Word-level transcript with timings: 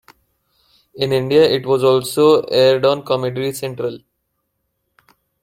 In 0.95 1.11
India 1.11 1.43
it 1.47 1.63
was 1.67 1.83
also 1.83 2.41
aired 2.47 2.87
on 2.87 3.03
Comedy 3.05 3.51
Central. 3.53 3.99